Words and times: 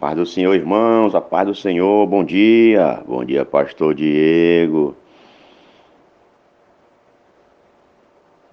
Paz 0.00 0.16
do 0.16 0.24
Senhor, 0.24 0.54
irmãos, 0.54 1.14
a 1.14 1.20
paz 1.20 1.46
do 1.46 1.54
Senhor, 1.54 2.06
bom 2.06 2.24
dia. 2.24 3.02
Bom 3.06 3.22
dia, 3.22 3.44
pastor 3.44 3.94
Diego. 3.94 4.96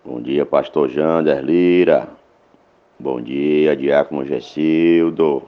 Bom 0.03 0.19
dia, 0.19 0.45
pastor 0.45 0.89
Jander 0.89 1.41
Lira. 1.41 2.09
Bom 2.99 3.21
dia, 3.21 3.77
diácono 3.77 4.25
Gessildo. 4.25 5.43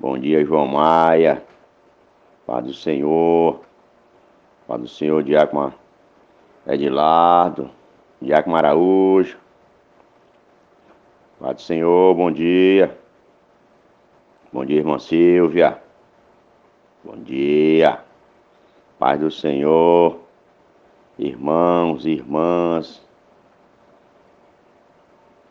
Bom 0.00 0.18
dia, 0.18 0.42
João 0.46 0.66
Maia. 0.66 1.42
Paz 2.46 2.64
do 2.64 2.72
Senhor. 2.72 3.60
Paz 4.66 4.80
do 4.80 4.88
Senhor, 4.88 5.22
diácono 5.22 5.74
Edilardo. 6.66 7.68
Diácono 8.18 8.56
Araújo. 8.56 9.36
Paz 11.38 11.56
do 11.56 11.60
Senhor, 11.60 12.14
bom 12.14 12.32
dia. 12.32 13.03
Bom 14.54 14.64
dia, 14.64 14.76
irmã 14.76 15.00
Silvia. 15.00 15.82
Bom 17.02 17.16
dia. 17.16 17.98
Paz 19.00 19.18
do 19.18 19.28
Senhor. 19.28 20.20
Irmãos 21.18 22.06
e 22.06 22.10
irmãs 22.10 23.04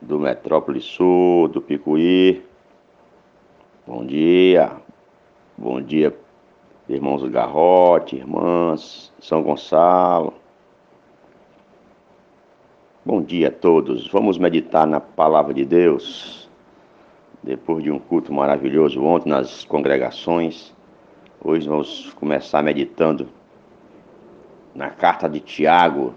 do 0.02 0.18
Metrópole 0.18 0.80
Sul, 0.80 1.50
do 1.50 1.62
Picuí. 1.62 2.46
Bom 3.86 4.05
dia. 4.05 4.72
Bom 5.58 5.82
dia, 5.82 6.18
irmãos 6.88 7.24
do 7.24 7.30
Garrote, 7.30 8.16
irmãs, 8.16 9.12
São 9.20 9.44
Gonçalo. 9.44 10.34
Bom 13.04 13.22
dia 13.22 13.49
a 13.49 13.52
todos. 13.52 14.08
Vamos 14.08 14.38
meditar 14.38 14.88
na 14.88 15.02
palavra 15.02 15.54
de 15.54 15.66
Deus. 15.66 16.43
Depois 17.44 17.84
de 17.84 17.92
um 17.92 18.00
culto 18.00 18.32
maravilhoso 18.32 19.04
ontem 19.04 19.28
nas 19.28 19.66
congregações, 19.66 20.74
hoje 21.44 21.68
vamos 21.68 22.13
começar 22.13 22.63
meditando 22.63 23.27
na 24.74 24.90
carta 24.90 25.27
de 25.27 25.41
Tiago, 25.41 26.13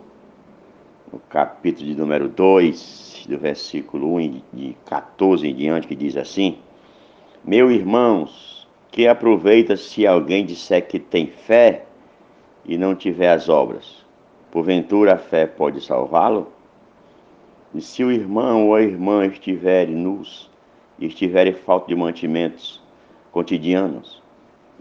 no 1.13 1.19
capítulo 1.19 1.85
de 1.85 1.97
número 1.97 2.29
2, 2.29 3.27
do 3.29 3.37
versículo 3.39 4.15
1 4.15 4.41
de 4.53 4.77
14 4.85 5.49
em 5.49 5.53
diante, 5.53 5.89
que 5.89 5.97
diz 5.97 6.17
assim: 6.17 6.59
Meus 7.45 7.73
irmãos, 7.73 8.69
que 8.93 9.09
aproveita 9.09 9.77
se 9.77 10.07
alguém 10.07 10.47
disser 10.47 10.87
que 10.87 11.01
tem 11.01 11.27
fé 11.27 11.87
e 12.65 12.79
não 12.79 12.95
tiver 12.95 13.33
as 13.33 13.49
obras? 13.49 14.07
Porventura 14.53 15.15
a 15.15 15.19
fé 15.19 15.45
pode 15.45 15.81
salvá-lo? 15.81 16.53
E 17.75 17.81
se 17.81 18.05
o 18.05 18.13
irmão 18.13 18.69
ou 18.69 18.77
a 18.77 18.83
irmã 18.83 19.27
estiverem 19.27 19.97
nus 19.97 20.55
e 20.99 21.07
estiverem 21.07 21.53
falta 21.53 21.89
de 21.89 21.95
mantimentos 21.95 22.83
cotidianos, 23.31 24.23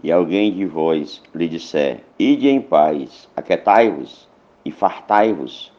e 0.02 0.12
alguém 0.12 0.52
de 0.52 0.64
vós 0.64 1.22
lhe 1.34 1.48
disser, 1.48 2.04
ide 2.18 2.48
em 2.48 2.60
paz, 2.60 3.28
aquetai-vos 3.36 4.28
e 4.64 4.70
fartai-vos, 4.70 5.72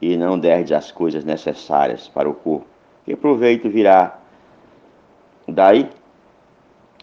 e 0.00 0.16
não 0.16 0.38
derdes 0.38 0.72
as 0.72 0.92
coisas 0.92 1.24
necessárias 1.24 2.08
para 2.08 2.28
o 2.28 2.34
corpo, 2.34 2.66
que 3.04 3.14
proveito 3.14 3.68
virá 3.68 4.18
daí? 5.46 5.88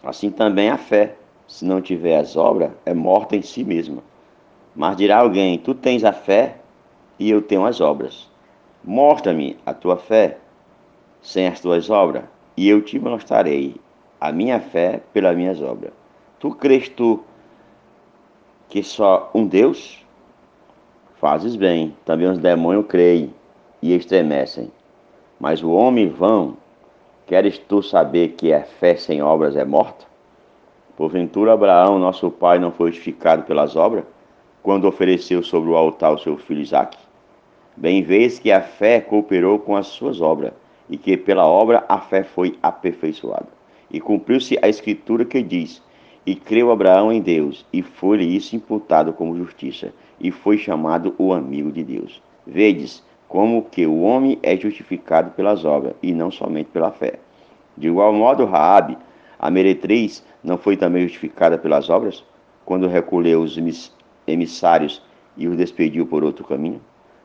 Assim 0.02 0.30
também 0.30 0.68
a 0.68 0.76
fé, 0.76 1.16
se 1.48 1.64
não 1.64 1.80
tiver 1.80 2.18
as 2.18 2.36
obras, 2.36 2.72
é 2.84 2.92
morta 2.92 3.36
em 3.36 3.42
si 3.42 3.64
mesma. 3.64 4.02
Mas 4.76 4.96
dirá 4.96 5.18
alguém, 5.18 5.58
tu 5.58 5.74
tens 5.74 6.04
a 6.04 6.12
fé 6.12 6.56
e 7.18 7.30
eu 7.30 7.40
tenho 7.40 7.64
as 7.64 7.80
obras. 7.80 8.28
Mostra-me 8.82 9.56
a 9.64 9.72
tua 9.72 9.96
fé 9.96 10.38
sem 11.22 11.46
as 11.46 11.58
tuas 11.58 11.88
obras, 11.88 12.24
e 12.56 12.68
eu 12.68 12.82
te 12.82 12.98
mostrarei 12.98 13.76
a 14.20 14.32
minha 14.32 14.60
fé 14.60 15.00
pelas 15.12 15.36
minhas 15.36 15.60
obras. 15.60 15.92
Tu 16.38 16.50
crês 16.54 16.88
tu 16.88 17.22
que 18.68 18.82
só 18.82 19.30
um 19.34 19.46
Deus? 19.46 20.04
Fazes 21.16 21.56
bem, 21.56 21.96
também 22.04 22.28
os 22.28 22.38
demônios 22.38 22.86
creem 22.86 23.32
e 23.80 23.94
estremecem. 23.94 24.70
Mas 25.38 25.62
o 25.62 25.70
homem 25.70 26.08
vão, 26.08 26.56
queres 27.26 27.58
tu 27.58 27.82
saber 27.82 28.28
que 28.30 28.52
a 28.52 28.62
fé 28.62 28.96
sem 28.96 29.22
obras 29.22 29.56
é 29.56 29.64
morta? 29.64 30.06
Porventura 30.96 31.52
Abraão, 31.52 31.98
nosso 31.98 32.30
pai, 32.30 32.58
não 32.58 32.70
foi 32.70 32.92
justificado 32.92 33.42
pelas 33.42 33.74
obras, 33.74 34.04
quando 34.62 34.86
ofereceu 34.86 35.42
sobre 35.42 35.70
o 35.70 35.76
altar 35.76 36.12
o 36.12 36.18
seu 36.18 36.36
filho 36.36 36.62
Isaque? 36.62 36.98
Bem 37.76 38.02
vês 38.02 38.38
que 38.38 38.52
a 38.52 38.60
fé 38.60 39.00
cooperou 39.00 39.58
com 39.58 39.76
as 39.76 39.88
suas 39.88 40.20
obras, 40.20 40.52
e 40.88 40.96
que 40.96 41.16
pela 41.16 41.46
obra 41.46 41.84
a 41.88 41.98
fé 41.98 42.22
foi 42.22 42.58
aperfeiçoada. 42.62 43.48
E 43.90 44.00
cumpriu-se 44.00 44.58
a 44.60 44.68
escritura 44.68 45.24
que 45.24 45.42
diz: 45.42 45.82
E 46.26 46.34
creu 46.34 46.70
Abraão 46.70 47.12
em 47.12 47.20
Deus, 47.20 47.64
e 47.72 47.82
foi-lhe 47.82 48.36
isso 48.36 48.56
imputado 48.56 49.12
como 49.12 49.36
justiça, 49.36 49.92
e 50.20 50.30
foi 50.30 50.58
chamado 50.58 51.14
o 51.18 51.32
amigo 51.32 51.70
de 51.70 51.84
Deus. 51.84 52.22
Vedes 52.46 53.02
como 53.28 53.62
que 53.62 53.86
o 53.86 54.02
homem 54.02 54.38
é 54.42 54.56
justificado 54.56 55.30
pelas 55.30 55.64
obras, 55.64 55.94
e 56.02 56.12
não 56.12 56.30
somente 56.30 56.70
pela 56.70 56.90
fé. 56.90 57.18
De 57.76 57.88
igual 57.88 58.12
modo, 58.12 58.44
Raabe, 58.44 58.96
a 59.38 59.50
meretriz, 59.50 60.24
não 60.42 60.56
foi 60.56 60.76
também 60.76 61.02
justificada 61.02 61.58
pelas 61.58 61.90
obras, 61.90 62.24
quando 62.64 62.86
recolheu 62.86 63.42
os 63.42 63.58
emissários 64.26 65.02
e 65.36 65.48
os 65.48 65.56
despediu 65.56 66.06
por 66.06 66.22
outro 66.22 66.44
caminho? 66.44 66.80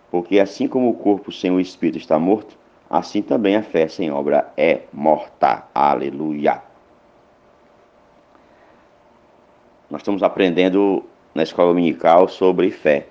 Porque 0.09 0.39
assim 0.39 0.67
como 0.67 0.89
o 0.89 0.95
corpo 0.95 1.31
sem 1.31 1.51
o 1.51 1.59
espírito 1.59 1.99
está 1.99 2.17
morto, 2.17 2.57
assim 2.89 3.21
também 3.21 3.55
a 3.55 3.63
fé 3.63 3.87
sem 3.87 4.11
obra 4.11 4.51
é 4.57 4.81
morta. 4.91 5.63
Aleluia. 5.73 6.61
Nós 9.89 10.01
estamos 10.01 10.23
aprendendo 10.23 11.03
na 11.33 11.43
escola 11.43 11.69
dominical 11.69 12.27
sobre 12.27 12.71
fé. 12.71 13.07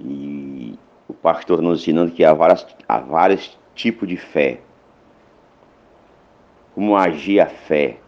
E 0.00 0.78
o 1.08 1.14
pastor 1.14 1.62
nos 1.62 1.80
ensinando 1.80 2.12
que 2.12 2.24
há, 2.24 2.32
várias, 2.32 2.66
há 2.88 2.98
vários 2.98 3.58
tipos 3.74 4.08
de 4.08 4.16
fé. 4.16 4.60
Como 6.74 6.96
agir 6.96 7.40
a 7.40 7.46
fé. 7.46 7.98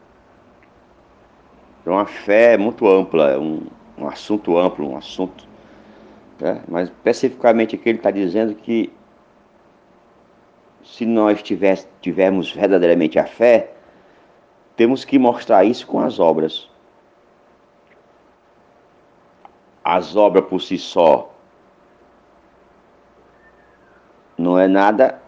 Então 1.81 1.99
a 1.99 2.07
fé 2.07 2.55
é 2.55 2.59
muito 2.59 2.87
ampla, 2.87 3.31
é 3.31 3.39
um, 3.39 3.67
um 3.97 4.07
assunto 4.07 4.59
amplo, 4.59 4.91
um 4.91 4.97
assunto 4.97 5.49
né? 6.41 6.63
Mas 6.69 6.89
especificamente 6.89 7.75
aqui 7.75 7.89
ele 7.89 7.99
está 7.99 8.11
dizendo 8.11 8.55
que 8.55 8.93
se 10.89 11.05
nós 11.05 11.43
tiver, 11.43 11.79
tivermos 12.01 12.51
verdadeiramente 12.51 13.19
a 13.19 13.27
fé, 13.27 13.73
temos 14.75 15.05
que 15.05 15.19
mostrar 15.19 15.65
isso 15.65 15.87
com 15.87 16.01
as 16.01 16.19
obras. 16.19 16.69
As 19.85 20.17
obras 20.17 20.47
por 20.47 20.61
si 20.61 20.79
só 20.79 21.31
não 24.37 24.59
é 24.59 24.67
nada, 24.67 25.21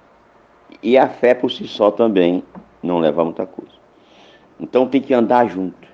e 0.83 0.97
a 0.97 1.09
fé 1.09 1.35
por 1.35 1.51
si 1.51 1.69
só 1.69 1.91
também 1.91 2.43
não 2.83 2.99
leva 2.99 3.21
a 3.21 3.25
muita 3.25 3.47
coisa. 3.47 3.75
Então 4.59 4.89
tem 4.89 5.01
que 5.01 5.13
andar 5.13 5.47
junto. 5.49 5.89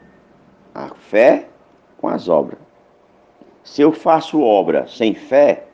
A 0.75 0.94
fé 0.94 1.49
com 1.99 2.09
as 2.09 2.28
obras. 2.28 2.60
Se 3.65 3.82
eu 3.82 3.91
faço 3.91 4.41
obra 4.41 4.87
sem 4.87 5.12
fé, 5.15 5.66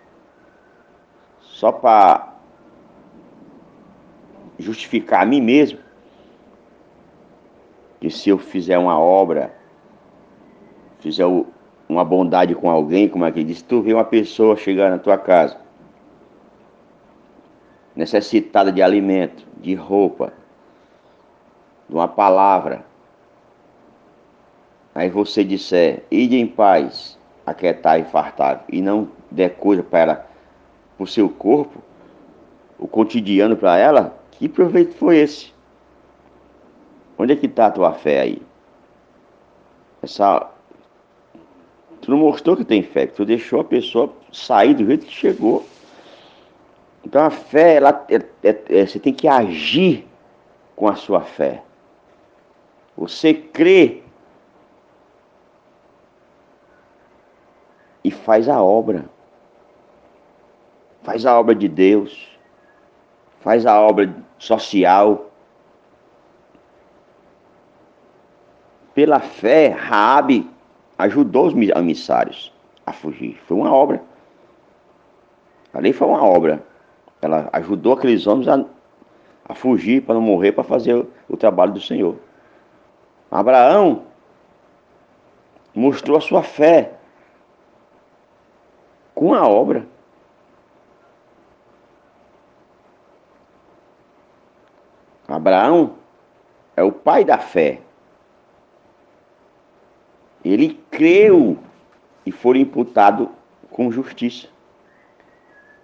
só 1.41 1.70
para 1.70 2.31
justificar 4.62 5.22
a 5.22 5.26
mim 5.26 5.40
mesmo, 5.40 5.78
que 8.00 8.10
se 8.10 8.30
eu 8.30 8.38
fizer 8.38 8.78
uma 8.78 8.98
obra, 8.98 9.54
fizer 11.00 11.26
uma 11.88 12.04
bondade 12.04 12.54
com 12.54 12.70
alguém, 12.70 13.08
como 13.08 13.24
é 13.24 13.32
que 13.32 13.44
diz, 13.44 13.62
tu 13.62 13.82
vê 13.82 13.92
uma 13.92 14.04
pessoa 14.04 14.56
chegar 14.56 14.90
na 14.90 14.98
tua 14.98 15.18
casa, 15.18 15.56
necessitada 17.94 18.72
de 18.72 18.82
alimento, 18.82 19.46
de 19.58 19.74
roupa, 19.74 20.32
de 21.88 21.94
uma 21.94 22.08
palavra, 22.08 22.84
aí 24.94 25.08
você 25.08 25.44
disser, 25.44 26.04
ide 26.10 26.37
em 26.37 26.46
paz, 26.46 27.19
aquietar 27.44 28.00
e 28.00 28.04
fartar 28.04 28.64
e 28.69 28.81
não 28.81 29.08
der 29.31 29.56
coisa 29.56 29.82
para 29.82 29.98
ela, 29.98 30.26
para 30.96 31.04
o 31.04 31.06
seu 31.06 31.28
corpo, 31.28 31.82
o 32.78 32.88
cotidiano 32.88 33.56
para 33.56 33.76
ela, 33.78 34.21
que 34.42 34.48
proveito 34.48 34.96
foi 34.96 35.18
esse? 35.18 35.54
Onde 37.16 37.32
é 37.32 37.36
que 37.36 37.46
está 37.46 37.66
a 37.66 37.70
tua 37.70 37.92
fé 37.92 38.22
aí? 38.22 38.42
Essa... 40.02 40.50
Tu 42.00 42.10
não 42.10 42.18
mostrou 42.18 42.56
que 42.56 42.64
tem 42.64 42.82
fé, 42.82 43.06
tu 43.06 43.24
deixou 43.24 43.60
a 43.60 43.64
pessoa 43.64 44.12
sair 44.32 44.74
do 44.74 44.84
jeito 44.84 45.06
que 45.06 45.12
chegou. 45.12 45.64
Então 47.04 47.24
a 47.24 47.30
fé, 47.30 47.76
ela, 47.76 48.04
é, 48.08 48.16
é, 48.42 48.80
é, 48.80 48.84
você 48.84 48.98
tem 48.98 49.14
que 49.14 49.28
agir 49.28 50.08
com 50.74 50.88
a 50.88 50.96
sua 50.96 51.20
fé. 51.20 51.62
Você 52.96 53.32
crê 53.32 54.02
e 58.02 58.10
faz 58.10 58.48
a 58.48 58.60
obra. 58.60 59.04
Faz 61.04 61.24
a 61.24 61.38
obra 61.38 61.54
de 61.54 61.68
Deus. 61.68 62.32
Faz 63.42 63.66
a 63.66 63.80
obra 63.80 64.14
social. 64.38 65.32
pela 68.94 69.20
fé, 69.20 69.68
Raabe 69.68 70.48
ajudou 70.98 71.46
os 71.46 71.54
emissários 71.54 72.52
a 72.86 72.92
fugir. 72.92 73.40
Foi 73.46 73.56
uma 73.56 73.72
obra. 73.72 74.02
Ali 75.72 75.92
foi 75.92 76.06
uma 76.06 76.22
obra. 76.22 76.62
Ela 77.20 77.48
ajudou 77.52 77.94
aqueles 77.94 78.26
homens 78.26 78.48
a, 78.48 78.64
a 79.48 79.54
fugir 79.54 80.02
para 80.02 80.14
não 80.14 80.20
morrer, 80.20 80.52
para 80.52 80.64
fazer 80.64 80.94
o, 80.94 81.10
o 81.28 81.36
trabalho 81.36 81.72
do 81.72 81.80
Senhor. 81.80 82.16
Abraão 83.30 84.02
mostrou 85.74 86.18
a 86.18 86.20
sua 86.20 86.42
fé 86.42 86.92
com 89.14 89.34
a 89.34 89.46
obra. 89.46 89.86
Abraão 95.32 95.96
é 96.76 96.82
o 96.82 96.93
pai 96.93 97.25
da 97.25 97.38
fé. 97.38 97.81
Ele 100.44 100.81
creu 100.90 101.58
e 102.26 102.32
foi 102.32 102.58
imputado 102.58 103.31
com 103.70 103.90
justiça. 103.90 104.49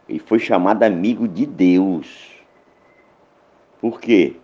Ele 0.08 0.18
foi 0.18 0.38
chamado 0.38 0.82
amigo 0.82 1.28
de 1.28 1.46
Deus. 1.46 2.34
Por 3.80 4.00
quê? 4.00 4.36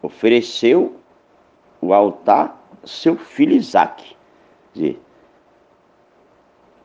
Ofereceu 0.00 0.98
o 1.80 1.92
altar 1.92 2.58
seu 2.84 3.16
filho 3.16 3.52
Isaac. 3.52 4.16
Quer 4.72 4.80
dizer, 4.80 5.02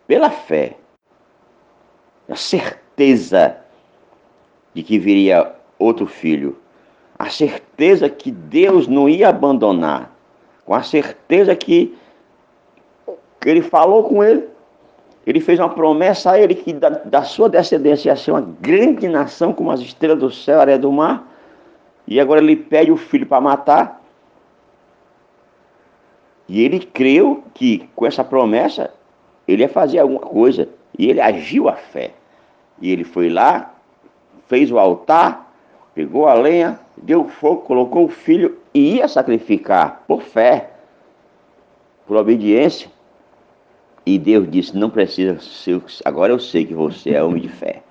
pela 0.08 0.30
fé, 0.30 0.78
a 2.28 2.36
certeza 2.36 3.63
de 4.74 4.84
que 4.84 4.98
viria 4.98 5.52
outro 5.78 6.08
filho, 6.08 6.58
a 7.18 7.30
certeza 7.30 8.10
que 8.10 8.32
Deus 8.32 8.88
não 8.88 9.08
ia 9.08 9.30
abandonar, 9.30 10.12
com 10.66 10.74
a 10.74 10.82
certeza 10.82 11.56
que, 11.56 11.96
que 13.40 13.50
ele 13.50 13.62
falou 13.62 14.04
com 14.04 14.24
ele, 14.24 14.48
ele 15.26 15.40
fez 15.40 15.60
uma 15.60 15.70
promessa 15.70 16.32
a 16.32 16.40
ele 16.40 16.56
que 16.56 16.74
da, 16.74 16.90
da 16.90 17.24
sua 17.24 17.48
descendência 17.48 18.10
ia 18.10 18.16
ser 18.16 18.32
uma 18.32 18.42
grande 18.42 19.08
nação 19.08 19.54
como 19.54 19.72
as 19.72 19.80
estrelas 19.80 20.20
do 20.20 20.32
céu, 20.32 20.60
areia 20.60 20.78
do 20.78 20.92
mar, 20.92 21.30
e 22.08 22.20
agora 22.20 22.42
ele 22.42 22.56
pede 22.56 22.92
o 22.92 22.98
filho 22.98 23.26
para 23.26 23.40
matar. 23.40 24.02
E 26.48 26.62
ele 26.62 26.80
creu 26.80 27.44
que 27.54 27.90
com 27.96 28.06
essa 28.06 28.24
promessa 28.24 28.94
ele 29.48 29.64
ia 29.64 29.70
fazer 29.70 30.00
alguma 30.00 30.20
coisa. 30.20 30.68
E 30.98 31.10
ele 31.10 31.22
agiu 31.22 31.70
a 31.70 31.74
fé. 31.74 32.12
E 32.82 32.92
ele 32.92 33.04
foi 33.04 33.30
lá, 33.30 33.73
fez 34.48 34.72
o 34.72 34.78
altar, 34.78 35.54
pegou 35.94 36.28
a 36.28 36.34
lenha, 36.34 36.80
deu 36.98 37.28
fogo, 37.28 37.62
colocou 37.62 38.06
o 38.06 38.10
filho 38.10 38.58
e 38.74 38.96
ia 38.96 39.08
sacrificar 39.08 40.04
por 40.08 40.22
fé, 40.22 40.72
por 42.06 42.18
obediência. 42.18 42.90
E 44.06 44.18
Deus 44.20 44.50
disse: 44.50 44.78
Não 44.78 44.90
precisa 44.90 45.40
ser. 45.40 45.82
Agora 46.04 46.34
eu 46.34 46.40
sei 46.40 46.66
que 46.66 46.74
você 46.74 47.12
é 47.12 47.24
homem 47.24 47.42
de 47.42 47.50
fé. 47.50 47.84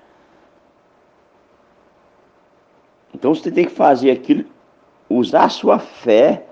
Então 3.13 3.33
você 3.33 3.51
tem 3.51 3.65
que 3.65 3.71
fazer 3.71 4.11
aquilo, 4.11 4.45
usar 5.09 5.45
a 5.45 5.49
sua 5.49 5.79
fé 5.79 6.43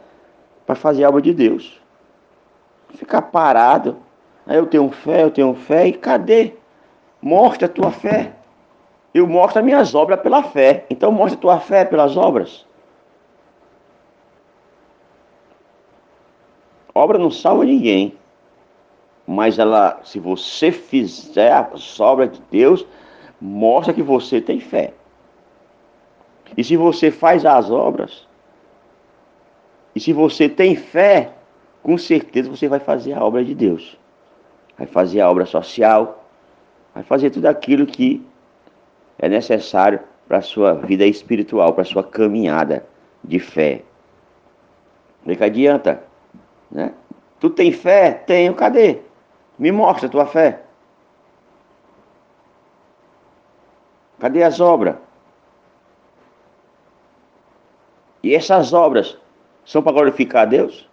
para 0.65 0.75
fazer 0.75 1.03
a 1.03 1.09
obra 1.09 1.21
de 1.21 1.33
Deus. 1.33 1.79
Ficar 2.95 3.23
parado. 3.23 3.97
Aí 4.45 4.57
eu 4.57 4.65
tenho 4.65 4.89
fé, 4.89 5.23
eu 5.23 5.31
tenho 5.31 5.53
fé, 5.53 5.87
e 5.87 5.93
cadê? 5.93 6.53
Mostra 7.21 7.67
a 7.67 7.69
tua 7.69 7.91
fé. 7.91 8.33
Eu 9.13 9.27
mostro 9.27 9.59
as 9.59 9.65
minhas 9.65 9.93
obras 9.93 10.21
pela 10.21 10.43
fé. 10.43 10.85
Então 10.89 11.11
mostra 11.11 11.37
a 11.37 11.41
tua 11.41 11.59
fé 11.59 11.85
pelas 11.85 12.15
obras. 12.15 12.65
Obra 16.93 17.17
não 17.17 17.31
salva 17.31 17.65
ninguém. 17.65 18.17
Mas 19.27 19.59
ela, 19.59 19.99
se 20.03 20.19
você 20.19 20.71
fizer 20.71 21.51
a 21.51 21.69
obra 21.99 22.27
de 22.27 22.41
Deus, 22.49 22.85
mostra 23.39 23.93
que 23.93 24.01
você 24.01 24.41
tem 24.41 24.59
fé. 24.59 24.93
E 26.57 26.63
se 26.63 26.75
você 26.75 27.11
faz 27.11 27.45
as 27.45 27.69
obras, 27.69 28.27
e 29.95 29.99
se 29.99 30.11
você 30.11 30.49
tem 30.49 30.75
fé, 30.75 31.31
com 31.81 31.97
certeza 31.97 32.49
você 32.49 32.67
vai 32.67 32.79
fazer 32.79 33.13
a 33.13 33.23
obra 33.23 33.43
de 33.43 33.55
Deus. 33.55 33.97
Vai 34.77 34.87
fazer 34.87 35.21
a 35.21 35.29
obra 35.29 35.45
social, 35.45 36.25
vai 36.93 37.03
fazer 37.03 37.29
tudo 37.29 37.45
aquilo 37.45 37.85
que 37.85 38.25
é 39.21 39.29
necessário 39.29 39.99
para 40.27 40.39
a 40.39 40.41
sua 40.41 40.73
vida 40.73 41.05
espiritual, 41.05 41.73
para 41.73 41.83
a 41.83 41.85
sua 41.85 42.03
caminhada 42.03 42.85
de 43.23 43.39
fé. 43.39 43.83
O 45.23 45.35
que 45.35 45.43
adianta? 45.43 46.03
Né? 46.69 46.91
Tu 47.39 47.49
tem 47.51 47.71
fé? 47.71 48.11
Tenho, 48.11 48.55
cadê? 48.55 48.99
Me 49.57 49.71
mostra 49.71 50.09
tua 50.09 50.25
fé. 50.25 50.63
Cadê 54.19 54.43
as 54.43 54.59
obras? 54.59 54.95
E 58.23 58.35
essas 58.35 58.73
obras 58.73 59.17
são 59.65 59.81
para 59.81 59.93
glorificar 59.93 60.43
a 60.43 60.45
Deus? 60.45 60.89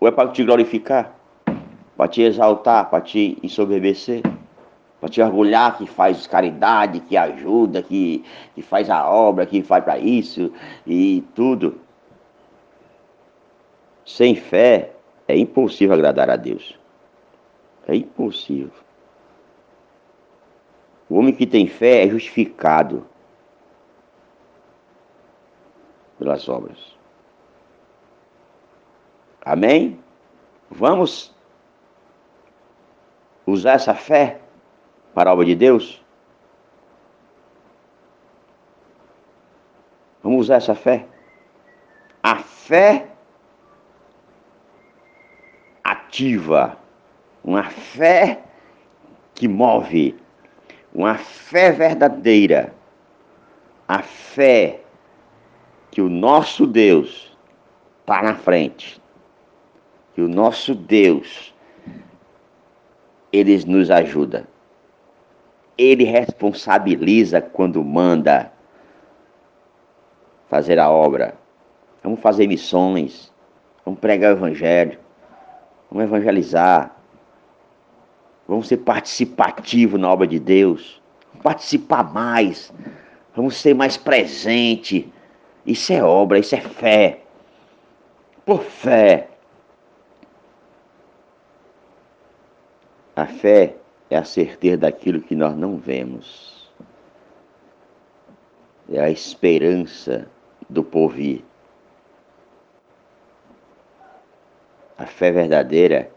Ou 0.00 0.08
é 0.08 0.10
para 0.10 0.30
te 0.30 0.44
glorificar? 0.44 1.14
Para 1.96 2.08
te 2.08 2.22
exaltar, 2.22 2.88
para 2.88 3.00
te 3.02 3.38
ensoberbecer? 3.42 4.22
Para 5.02 5.10
te 5.10 5.20
orgulhar 5.20 5.76
que 5.76 5.84
faz 5.84 6.28
caridade, 6.28 7.00
que 7.00 7.16
ajuda, 7.16 7.82
que, 7.82 8.24
que 8.54 8.62
faz 8.62 8.88
a 8.88 9.04
obra, 9.10 9.44
que 9.44 9.60
faz 9.60 9.82
para 9.82 9.98
isso 9.98 10.52
e 10.86 11.24
tudo. 11.34 11.80
Sem 14.06 14.36
fé 14.36 14.92
é 15.26 15.36
impossível 15.36 15.96
agradar 15.96 16.30
a 16.30 16.36
Deus. 16.36 16.78
É 17.88 17.96
impossível. 17.96 18.70
O 21.08 21.16
homem 21.16 21.34
que 21.34 21.48
tem 21.48 21.66
fé 21.66 22.04
é 22.04 22.08
justificado 22.08 23.04
pelas 26.16 26.48
obras. 26.48 26.78
Amém? 29.44 29.98
Vamos 30.70 31.34
usar 33.44 33.72
essa 33.72 33.96
fé 33.96 34.41
para 35.14 35.30
a 35.30 35.32
obra 35.32 35.44
de 35.44 35.54
Deus? 35.54 36.02
Vamos 40.22 40.42
usar 40.42 40.56
essa 40.56 40.74
fé? 40.74 41.06
A 42.22 42.36
fé 42.36 43.08
ativa, 45.82 46.78
uma 47.42 47.64
fé 47.64 48.40
que 49.34 49.48
move, 49.48 50.16
uma 50.94 51.16
fé 51.16 51.72
verdadeira, 51.72 52.72
a 53.88 54.02
fé 54.02 54.80
que 55.90 56.00
o 56.00 56.08
nosso 56.08 56.66
Deus 56.66 57.36
está 58.00 58.22
na 58.22 58.34
frente, 58.34 59.02
que 60.14 60.22
o 60.22 60.28
nosso 60.28 60.74
Deus, 60.74 61.52
ele 63.32 63.64
nos 63.64 63.90
ajuda. 63.90 64.51
Ele 65.76 66.04
responsabiliza 66.04 67.40
quando 67.40 67.82
manda 67.82 68.52
fazer 70.48 70.78
a 70.78 70.90
obra. 70.90 71.34
Vamos 72.02 72.20
fazer 72.20 72.46
missões, 72.46 73.32
vamos 73.84 74.00
pregar 74.00 74.32
o 74.32 74.36
evangelho, 74.36 74.98
vamos 75.90 76.04
evangelizar, 76.04 76.94
vamos 78.46 78.68
ser 78.68 78.78
participativo 78.78 79.96
na 79.96 80.10
obra 80.10 80.26
de 80.26 80.40
Deus, 80.40 81.00
participar 81.42 82.12
mais, 82.12 82.72
vamos 83.34 83.56
ser 83.56 83.74
mais 83.74 83.96
presente 83.96 85.12
isso 85.64 85.92
é 85.92 86.02
obra, 86.02 86.38
isso 86.38 86.54
é 86.54 86.60
fé. 86.60 87.20
Por 88.44 88.62
fé. 88.62 89.28
A 93.14 93.26
fé 93.26 93.76
é 94.12 94.16
a 94.16 94.24
certeza 94.24 94.76
daquilo 94.76 95.22
que 95.22 95.34
nós 95.34 95.56
não 95.56 95.78
vemos. 95.78 96.70
É 98.90 99.00
a 99.00 99.10
esperança 99.10 100.28
do 100.68 100.84
porvir. 100.84 101.42
A 104.98 105.06
fé 105.06 105.32
verdadeira 105.32 106.10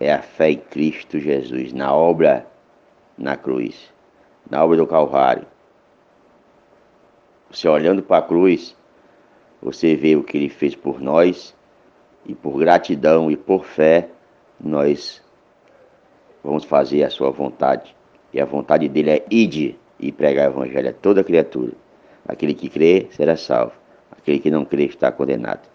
é 0.00 0.12
a 0.12 0.20
fé 0.20 0.50
em 0.50 0.58
Cristo 0.58 1.20
Jesus, 1.20 1.72
na 1.72 1.94
obra 1.94 2.46
na 3.16 3.36
cruz, 3.36 3.92
na 4.50 4.64
obra 4.64 4.78
do 4.78 4.86
Calvário. 4.86 5.46
Você 7.50 7.68
olhando 7.68 8.02
para 8.02 8.24
a 8.24 8.26
cruz, 8.26 8.76
você 9.62 9.94
vê 9.94 10.16
o 10.16 10.24
que 10.24 10.36
ele 10.36 10.48
fez 10.48 10.74
por 10.74 11.00
nós, 11.00 11.54
e 12.26 12.34
por 12.34 12.58
gratidão 12.58 13.30
e 13.30 13.36
por 13.36 13.64
fé, 13.64 14.08
nós 14.58 15.22
vamos 16.42 16.64
fazer 16.64 17.04
a 17.04 17.10
sua 17.10 17.30
vontade. 17.30 17.94
E 18.32 18.40
a 18.40 18.44
vontade 18.44 18.88
dele 18.88 19.10
é 19.10 19.24
ide 19.30 19.78
e 19.98 20.12
pregar 20.12 20.48
o 20.48 20.52
evangelho 20.52 20.90
a 20.90 20.92
toda 20.92 21.24
criatura. 21.24 21.72
Aquele 22.26 22.54
que 22.54 22.68
crê 22.68 23.08
será 23.10 23.36
salvo, 23.36 23.72
Aquele 24.10 24.38
que 24.38 24.50
não 24.50 24.64
crê 24.64 24.84
está 24.84 25.10
condenado. 25.10 25.68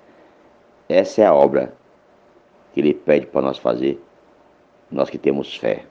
Essa 0.88 1.22
é 1.24 1.26
a 1.26 1.34
obra 1.34 1.74
que 2.74 2.80
ele 2.80 2.94
pede 2.94 3.26
para 3.26 3.42
nós 3.42 3.58
fazer, 3.58 4.00
nós 4.92 5.10
que 5.10 5.18
temos 5.18 5.56
fé. 5.56 5.84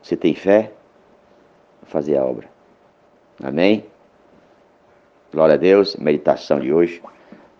Você 0.00 0.16
tem 0.16 0.34
fé? 0.34 0.72
Fazer 1.82 2.16
a 2.16 2.24
obra. 2.24 2.48
Amém? 3.42 3.84
Glória 5.32 5.54
a 5.54 5.58
Deus. 5.58 5.96
meditação 5.96 6.60
de 6.60 6.72
hoje 6.72 7.02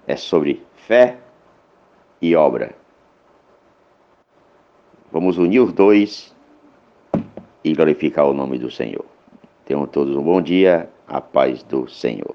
é 0.06 0.16
sobre 0.16 0.64
fé 0.76 1.16
e 2.22 2.36
obra. 2.36 2.83
Vamos 5.14 5.38
unir 5.38 5.60
os 5.60 5.72
dois 5.72 6.34
e 7.62 7.72
glorificar 7.72 8.26
o 8.26 8.34
nome 8.34 8.58
do 8.58 8.68
Senhor. 8.68 9.04
Tenham 9.64 9.86
todos 9.86 10.16
um 10.16 10.22
bom 10.24 10.42
dia, 10.42 10.90
a 11.06 11.20
paz 11.20 11.62
do 11.62 11.88
Senhor. 11.88 12.34